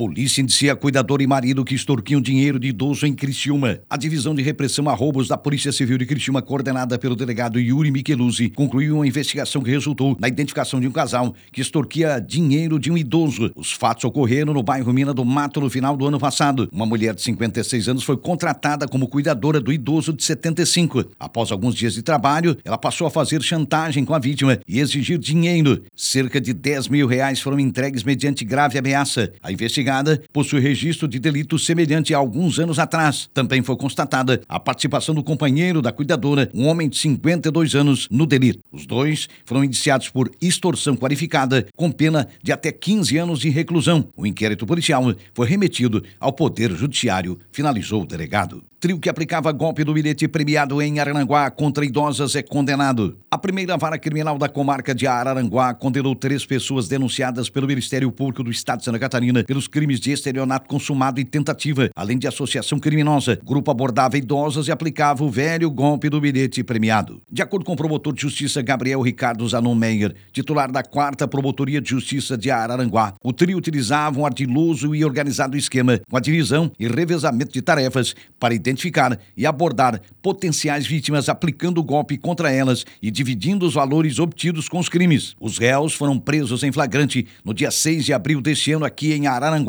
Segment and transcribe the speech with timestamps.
[0.00, 3.80] Polícia indicia cuidador e marido que extorquiam dinheiro de idoso em Criciúma.
[3.90, 7.90] A divisão de repressão a roubos da Polícia Civil de Criciúma, coordenada pelo delegado Yuri
[7.90, 12.90] Micheluzzi, concluiu uma investigação que resultou na identificação de um casal que extorquia dinheiro de
[12.90, 13.52] um idoso.
[13.54, 16.66] Os fatos ocorreram no bairro Mina do Mato no final do ano passado.
[16.72, 21.10] Uma mulher de 56 anos foi contratada como cuidadora do idoso de 75.
[21.20, 25.18] Após alguns dias de trabalho, ela passou a fazer chantagem com a vítima e exigir
[25.18, 25.82] dinheiro.
[25.94, 29.30] Cerca de 10 mil reais foram entregues mediante grave ameaça.
[29.42, 33.28] A investigada investigada possui registro de delito semelhante a alguns anos atrás.
[33.34, 38.26] Também foi constatada a participação do companheiro da cuidadora, um homem de 52 anos, no
[38.26, 38.60] delito.
[38.70, 44.06] Os dois foram indiciados por extorsão qualificada, com pena de até 15 anos de reclusão.
[44.16, 48.62] O inquérito policial foi remetido ao Poder Judiciário, finalizou o delegado.
[48.80, 53.18] Trio que aplicava golpe do bilhete premiado em Araranguá contra idosas é condenado.
[53.30, 58.42] A primeira vara criminal da comarca de Araranguá condenou três pessoas denunciadas pelo Ministério Público
[58.42, 62.78] do Estado de Santa Catarina pelos crimes de estelionato consumado e tentativa, além de associação
[62.78, 63.38] criminosa.
[63.42, 67.22] O grupo abordava idosas e aplicava o velho golpe do bilhete premiado.
[67.30, 71.80] De acordo com o promotor de justiça Gabriel Ricardo Zanon Meyer, titular da quarta Promotoria
[71.80, 76.70] de Justiça de Araranguá, o trio utilizava um ardiloso e organizado esquema com a divisão
[76.78, 82.84] e revezamento de tarefas para identificar e abordar potenciais vítimas aplicando o golpe contra elas
[83.00, 85.34] e dividindo os valores obtidos com os crimes.
[85.40, 89.26] Os réus foram presos em flagrante no dia 6 de abril deste ano aqui em
[89.26, 89.59] Araranguá,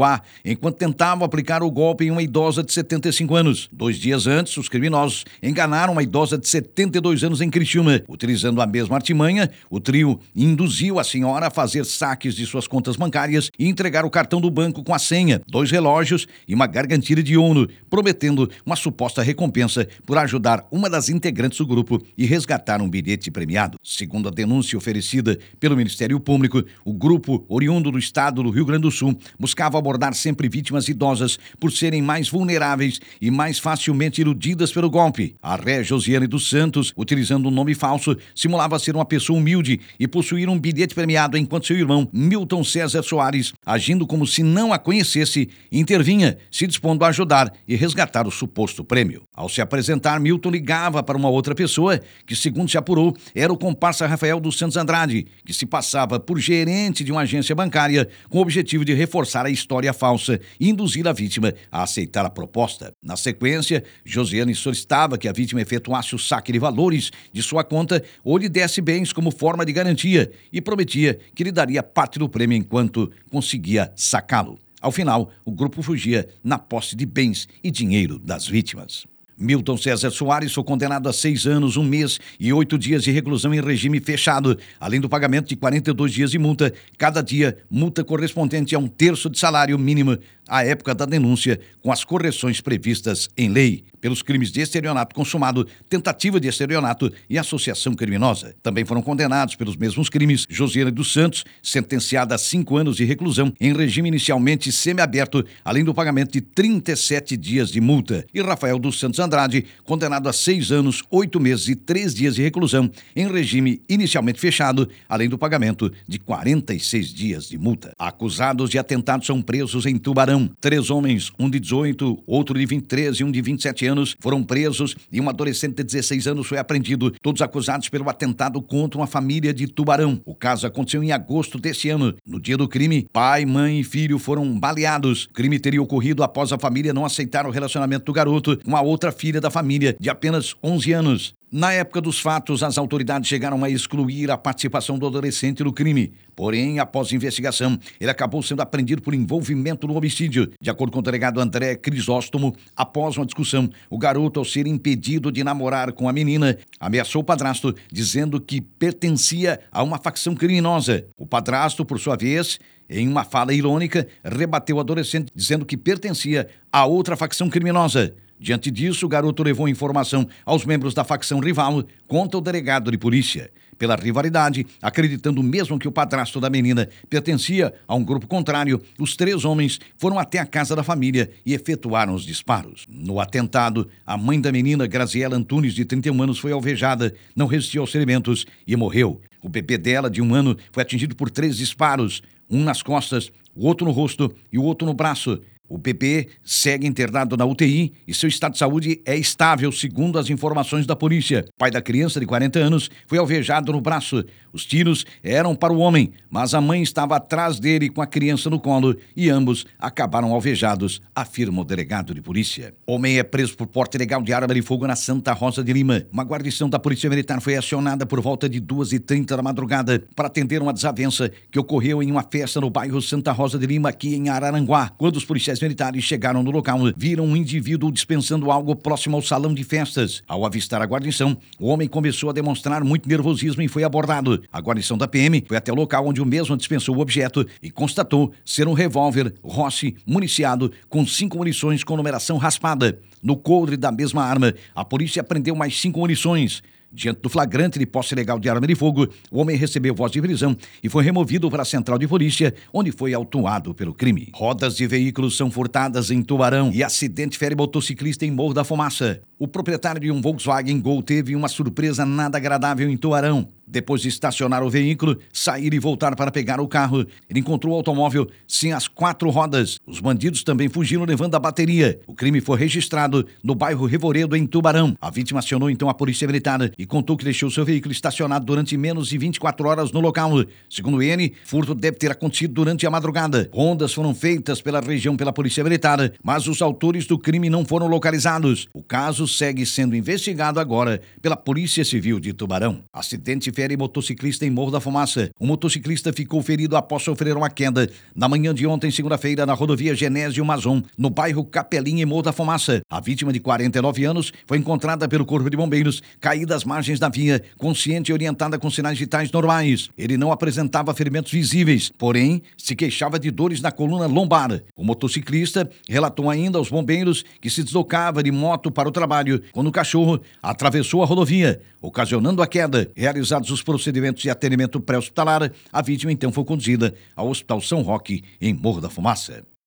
[0.43, 3.69] enquanto tentavam aplicar o golpe em uma idosa de 75 anos.
[3.71, 8.01] Dois dias antes, os criminosos enganaram uma idosa de 72 anos em Criciúma.
[8.07, 12.95] Utilizando a mesma artimanha, o trio induziu a senhora a fazer saques de suas contas
[12.95, 17.23] bancárias e entregar o cartão do banco com a senha, dois relógios e uma gargantilha
[17.23, 22.81] de ouro, prometendo uma suposta recompensa por ajudar uma das integrantes do grupo e resgatar
[22.81, 23.77] um bilhete premiado.
[23.83, 28.83] Segundo a denúncia oferecida pelo Ministério Público, o grupo, oriundo do estado do Rio Grande
[28.83, 34.71] do Sul, buscava abordar sempre vítimas idosas por serem mais vulneráveis e mais facilmente iludidas
[34.71, 35.35] pelo golpe.
[35.41, 40.07] A ré Josiane dos Santos, utilizando um nome falso, simulava ser uma pessoa humilde e
[40.07, 44.79] possuir um bilhete premiado, enquanto seu irmão, Milton César Soares, agindo como se não a
[44.79, 49.23] conhecesse, intervinha, se dispondo a ajudar e resgatar o suposto prêmio.
[49.35, 53.57] Ao se apresentar, Milton ligava para uma outra pessoa, que, segundo se apurou, era o
[53.57, 58.37] comparsa Rafael dos Santos Andrade, que se passava por gerente de uma agência bancária com
[58.37, 62.91] o objetivo de reforçar a história falsa e induzir a vítima a aceitar a proposta.
[63.01, 68.03] Na sequência, Josiane solicitava que a vítima efetuasse o saque de valores de sua conta
[68.23, 72.27] ou lhe desse bens como forma de garantia e prometia que lhe daria parte do
[72.27, 74.57] prêmio enquanto conseguia sacá-lo.
[74.81, 79.05] Ao final, o grupo fugia na posse de bens e dinheiro das vítimas.
[79.41, 83.51] Milton César Soares foi condenado a seis anos, um mês e oito dias de reclusão
[83.53, 88.75] em regime fechado, além do pagamento de 42 dias de multa, cada dia multa correspondente
[88.75, 90.17] a um terço de salário mínimo
[90.51, 95.65] à época da denúncia, com as correções previstas em lei, pelos crimes de estelionato consumado,
[95.87, 98.53] tentativa de estelionato e associação criminosa.
[98.61, 103.53] Também foram condenados pelos mesmos crimes Josiane dos Santos, sentenciada a cinco anos de reclusão
[103.61, 108.99] em regime inicialmente semiaberto, além do pagamento de 37 dias de multa, e Rafael dos
[108.99, 113.81] Santos Andrade, condenado a seis anos, oito meses e três dias de reclusão em regime
[113.87, 117.93] inicialmente fechado, além do pagamento de 46 dias de multa.
[117.97, 120.40] Acusados de atentado são presos em Tubarão.
[120.59, 124.95] Três homens, um de 18, outro de 23 e um de 27 anos, foram presos
[125.11, 129.53] e um adolescente de 16 anos foi apreendido, todos acusados pelo atentado contra uma família
[129.53, 130.21] de Tubarão.
[130.25, 132.15] O caso aconteceu em agosto deste ano.
[132.25, 135.25] No dia do crime, pai, mãe e filho foram baleados.
[135.25, 138.81] O crime teria ocorrido após a família não aceitar o relacionamento do garoto com a
[138.81, 141.33] outra filha da família, de apenas 11 anos.
[141.53, 146.13] Na época dos fatos, as autoridades chegaram a excluir a participação do adolescente no crime.
[146.33, 150.49] Porém, após investigação, ele acabou sendo apreendido por envolvimento no homicídio.
[150.61, 155.29] De acordo com o delegado André Crisóstomo, após uma discussão, o garoto, ao ser impedido
[155.29, 161.05] de namorar com a menina, ameaçou o padrasto, dizendo que pertencia a uma facção criminosa.
[161.17, 166.47] O padrasto, por sua vez, em uma fala irônica, rebateu o adolescente, dizendo que pertencia
[166.71, 168.15] a outra facção criminosa.
[168.41, 172.97] Diante disso, o garoto levou informação aos membros da facção rival contra o delegado de
[172.97, 173.51] polícia.
[173.77, 179.15] Pela rivalidade, acreditando mesmo que o padrasto da menina pertencia a um grupo contrário, os
[179.15, 182.87] três homens foram até a casa da família e efetuaram os disparos.
[182.89, 187.83] No atentado, a mãe da menina, Graziela Antunes, de 31 anos, foi alvejada, não resistiu
[187.83, 189.21] aos ferimentos e morreu.
[189.43, 193.67] O bebê dela, de um ano, foi atingido por três disparos, um nas costas, o
[193.67, 195.39] outro no rosto e o outro no braço.
[195.71, 200.29] O PP segue internado na UTI e seu estado de saúde é estável, segundo as
[200.29, 201.45] informações da polícia.
[201.47, 204.21] O pai da criança, de 40 anos, foi alvejado no braço.
[204.51, 208.49] Os tiros eram para o homem, mas a mãe estava atrás dele com a criança
[208.49, 212.73] no colo e ambos acabaram alvejados, afirma o delegado de polícia.
[212.85, 216.03] Homem é preso por porte ilegal de arma de fogo na Santa Rosa de Lima.
[216.11, 220.61] Uma guarnição da Polícia Militar foi acionada por volta de 2h30 da madrugada para atender
[220.61, 224.27] uma desavença que ocorreu em uma festa no bairro Santa Rosa de Lima, aqui em
[224.27, 224.89] Araranguá.
[224.97, 229.53] Quando os policiais militares chegaram no local, viram um indivíduo dispensando algo próximo ao salão
[229.53, 230.23] de festas.
[230.27, 234.43] Ao avistar a guarnição, o homem começou a demonstrar muito nervosismo e foi abordado.
[234.51, 237.69] A guarnição da PM foi até o local onde o mesmo dispensou o objeto e
[237.69, 242.99] constatou ser um revólver Rossi municiado com cinco munições com numeração raspada.
[243.21, 246.63] No coldre da mesma arma, a polícia apreendeu mais cinco munições.
[246.93, 250.21] Diante do flagrante de posse ilegal de arma de fogo, o homem recebeu voz de
[250.21, 254.29] prisão e foi removido para a central de polícia, onde foi autuado pelo crime.
[254.33, 259.21] Rodas de veículos são furtadas em Tubarão e acidente fere motociclista em Morro da Fumaça.
[259.41, 263.49] O proprietário de um Volkswagen Gol teve uma surpresa nada agradável em Tubarão.
[263.71, 267.77] Depois de estacionar o veículo, sair e voltar para pegar o carro, ele encontrou o
[267.77, 269.79] automóvel sem as quatro rodas.
[269.87, 271.97] Os bandidos também fugiram levando a bateria.
[272.05, 274.93] O crime foi registrado no bairro Revoredo, em Tubarão.
[274.99, 278.75] A vítima acionou então a polícia militar e contou que deixou seu veículo estacionado durante
[278.75, 280.43] menos de 24 horas no local.
[280.69, 283.49] Segundo ele, furto deve ter acontecido durante a madrugada.
[283.53, 287.87] Rondas foram feitas pela região pela polícia militar, mas os autores do crime não foram
[287.87, 288.67] localizados.
[288.73, 292.83] O caso segue sendo investigado agora pela Polícia Civil de Tubarão.
[292.93, 295.29] Acidente fere motociclista em Morro da Fumaça.
[295.39, 299.95] O motociclista ficou ferido após sofrer uma queda na manhã de ontem, segunda-feira, na rodovia
[299.95, 302.81] Genésio Mazon, no bairro Capelinha, em Morro da Fumaça.
[302.89, 307.09] A vítima de 49 anos foi encontrada pelo Corpo de Bombeiros, caída às margens da
[307.09, 309.89] via, consciente e orientada com sinais vitais normais.
[309.97, 314.61] Ele não apresentava ferimentos visíveis, porém se queixava de dores na coluna lombar.
[314.75, 319.20] O motociclista relatou ainda aos bombeiros que se deslocava de moto para o trabalho
[319.51, 322.91] quando o cachorro atravessou a rodovia, ocasionando a queda.
[322.95, 328.23] Realizados os procedimentos de atendimento pré-hospitalar, a vítima então foi conduzida ao Hospital São Roque,
[328.39, 329.50] em Morro da Fumaça.